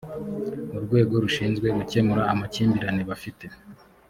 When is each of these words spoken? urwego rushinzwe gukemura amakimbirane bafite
urwego 0.77 1.13
rushinzwe 1.23 1.67
gukemura 1.77 2.21
amakimbirane 2.33 3.01
bafite 3.09 3.45